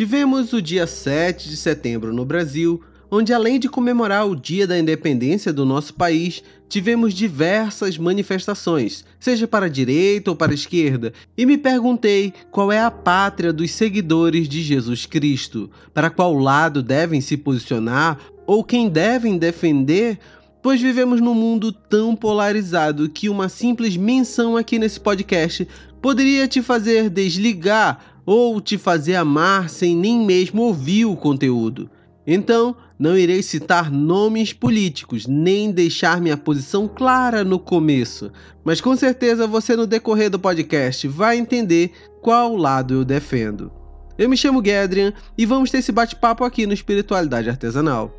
[0.00, 4.78] Tivemos o dia 7 de setembro no Brasil, onde além de comemorar o dia da
[4.78, 11.12] independência do nosso país, tivemos diversas manifestações, seja para a direita ou para a esquerda,
[11.36, 16.82] e me perguntei qual é a pátria dos seguidores de Jesus Cristo, para qual lado
[16.82, 20.18] devem se posicionar ou quem devem defender,
[20.62, 25.68] pois vivemos num mundo tão polarizado que uma simples menção aqui nesse podcast
[26.00, 31.90] poderia te fazer desligar ou te fazer amar sem nem mesmo ouvir o conteúdo.
[32.26, 38.30] Então, não irei citar nomes políticos, nem deixar minha posição clara no começo,
[38.62, 43.72] mas com certeza você no decorrer do podcast vai entender qual lado eu defendo.
[44.18, 48.14] Eu me chamo Gedrian e vamos ter esse bate-papo aqui no Espiritualidade Artesanal.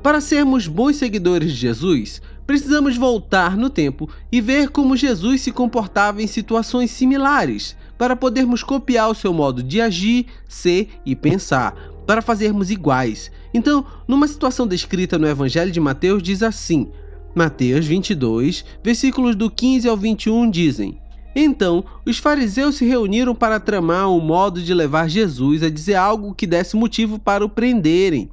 [0.00, 5.50] Para sermos bons seguidores de Jesus, precisamos voltar no tempo e ver como Jesus se
[5.50, 11.74] comportava em situações similares, para podermos copiar o seu modo de agir, ser e pensar,
[12.06, 13.30] para fazermos iguais.
[13.52, 16.88] Então, numa situação descrita no Evangelho de Mateus, diz assim:
[17.34, 20.98] Mateus 22, versículos do 15 ao 21 dizem:
[21.34, 26.34] Então, os fariseus se reuniram para tramar um modo de levar Jesus a dizer algo
[26.34, 28.30] que desse motivo para o prenderem.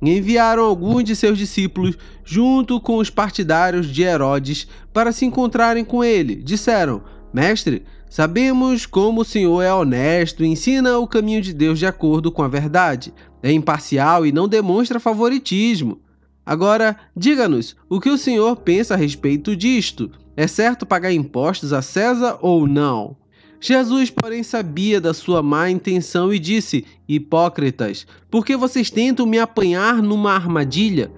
[0.00, 6.02] Enviaram alguns de seus discípulos junto com os partidários de Herodes para se encontrarem com
[6.02, 6.34] ele.
[6.34, 12.30] Disseram: Mestre, Sabemos como o Senhor é honesto ensina o caminho de Deus de acordo
[12.30, 13.10] com a verdade.
[13.42, 15.98] É imparcial e não demonstra favoritismo.
[16.44, 20.10] Agora, diga-nos o que o Senhor pensa a respeito disto.
[20.36, 23.16] É certo pagar impostos a César ou não?
[23.58, 29.38] Jesus, porém, sabia da sua má intenção e disse: Hipócritas, por que vocês tentam me
[29.38, 31.10] apanhar numa armadilha?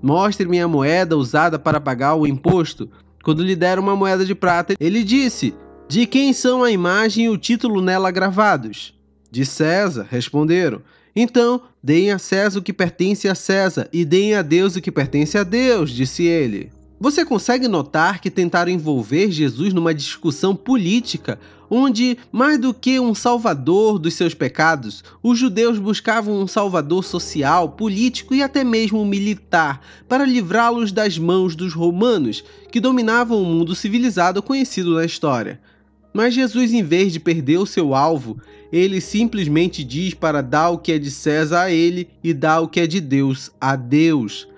[0.00, 2.88] Mostre-me a moeda usada para pagar o imposto.
[3.26, 5.52] Quando lhe deram uma moeda de prata, ele disse:
[5.88, 8.94] de quem são a imagem e o título nela gravados?
[9.32, 10.80] De César, responderam.
[11.14, 14.92] Então, deem a César o que pertence a César e deem a Deus o que
[14.92, 16.70] pertence a Deus, disse ele.
[16.98, 23.14] Você consegue notar que tentaram envolver Jesus numa discussão política, onde, mais do que um
[23.14, 29.82] salvador dos seus pecados, os judeus buscavam um salvador social, político e até mesmo militar,
[30.08, 32.42] para livrá-los das mãos dos romanos,
[32.72, 35.60] que dominavam o mundo civilizado conhecido na história.
[36.14, 38.40] Mas Jesus, em vez de perder o seu alvo,
[38.72, 42.68] ele simplesmente diz para dar o que é de César a ele e dar o
[42.68, 44.48] que é de Deus a Deus,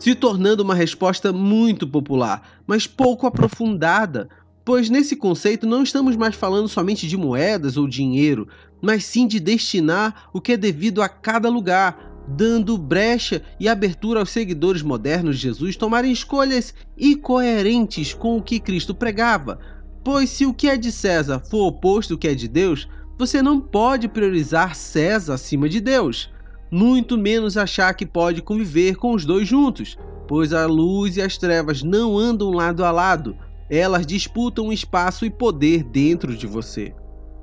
[0.00, 4.28] se tornando uma resposta muito popular, mas pouco aprofundada,
[4.64, 8.48] pois nesse conceito não estamos mais falando somente de moedas ou dinheiro,
[8.80, 14.20] mas sim de destinar o que é devido a cada lugar, dando brecha e abertura
[14.20, 19.58] aos seguidores modernos de Jesus tomarem escolhas incoerentes com o que Cristo pregava.
[20.02, 22.88] Pois se o que é de César for oposto ao que é de Deus,
[23.18, 26.30] você não pode priorizar César acima de Deus,
[26.70, 29.98] muito menos achar que pode conviver com os dois juntos,
[30.28, 33.36] pois a luz e as trevas não andam lado a lado,
[33.68, 36.94] elas disputam espaço e poder dentro de você.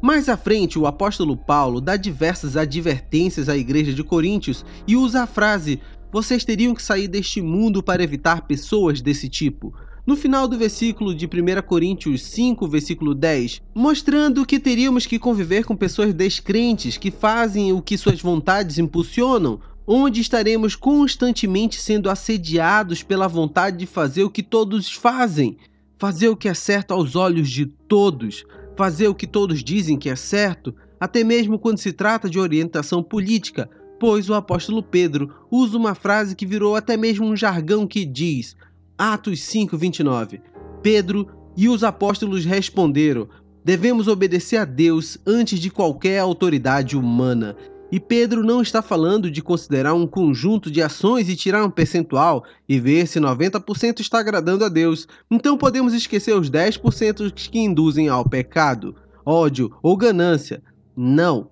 [0.01, 5.23] Mais à frente, o apóstolo Paulo dá diversas advertências à igreja de Coríntios e usa
[5.23, 9.73] a frase: Vocês teriam que sair deste mundo para evitar pessoas desse tipo
[10.07, 15.65] no final do versículo de 1 Coríntios 5, versículo 10, mostrando que teríamos que conviver
[15.65, 23.03] com pessoas descrentes que fazem o que suas vontades impulsionam, onde estaremos constantemente sendo assediados
[23.03, 25.57] pela vontade de fazer o que todos fazem,
[25.97, 28.45] fazer o que é certo aos olhos de todos,
[28.77, 33.03] fazer o que todos dizem que é certo, até mesmo quando se trata de orientação
[33.03, 33.69] política,
[33.99, 38.55] pois o apóstolo Pedro usa uma frase que virou até mesmo um jargão que diz:
[38.97, 40.41] Atos 5, 29.
[40.81, 43.29] Pedro e os apóstolos responderam:
[43.63, 47.55] Devemos obedecer a Deus antes de qualquer autoridade humana.
[47.91, 52.43] E Pedro não está falando de considerar um conjunto de ações e tirar um percentual
[52.67, 55.07] e ver se 90% está agradando a Deus.
[55.29, 60.61] Então podemos esquecer os 10% que induzem ao pecado, ódio ou ganância.
[60.95, 61.49] Não.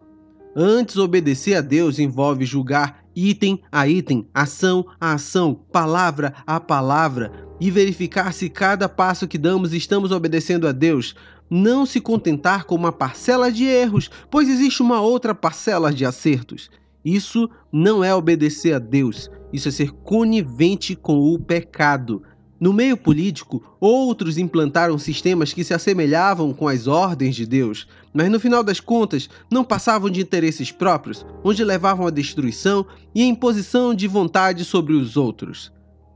[0.55, 7.31] Antes, obedecer a Deus envolve julgar item a item, ação a ação, palavra a palavra,
[7.59, 11.15] e verificar se cada passo que damos estamos obedecendo a Deus.
[11.49, 16.69] Não se contentar com uma parcela de erros, pois existe uma outra parcela de acertos.
[17.03, 22.23] Isso não é obedecer a Deus, isso é ser conivente com o pecado.
[22.59, 28.31] No meio político, outros implantaram sistemas que se assemelhavam com as ordens de Deus, mas
[28.31, 33.25] no final das contas não passavam de interesses próprios, onde levavam à destruição e à
[33.25, 35.71] imposição de vontade sobre os outros.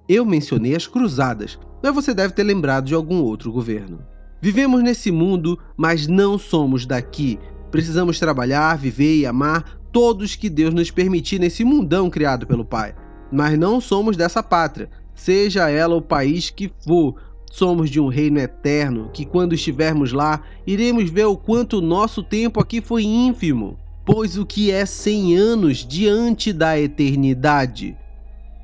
[0.08, 4.00] Eu mencionei as cruzadas, mas você deve ter lembrado de algum outro governo.
[4.42, 7.38] Vivemos nesse mundo, mas não somos daqui.
[7.70, 12.96] Precisamos trabalhar, viver e amar todos que Deus nos permitir nesse mundão criado pelo Pai.
[13.32, 14.90] Mas não somos dessa pátria,
[15.20, 17.16] seja ela o país que for.
[17.52, 22.60] Somos de um reino eterno que, quando estivermos lá, iremos ver o quanto nosso tempo
[22.60, 27.98] aqui foi ínfimo, pois o que é cem anos diante da eternidade.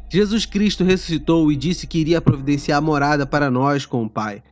[0.10, 4.44] Jesus Cristo ressuscitou e disse que iria providenciar morada para nós com o Pai.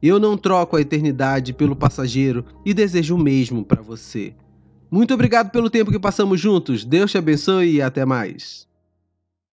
[0.00, 4.34] Eu não troco a eternidade pelo passageiro e desejo o mesmo para você.
[4.90, 6.84] Muito obrigado pelo tempo que passamos juntos.
[6.84, 8.68] Deus te abençoe e até mais.